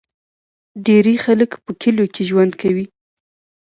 [0.85, 2.85] ډیری خلک په کلیو کې ژوند کوي.